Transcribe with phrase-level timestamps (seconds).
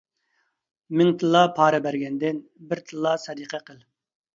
[1.01, 3.83] مىڭ تىللا پارا بەرگەندىن، بىر تىللا سەدىقە قىل.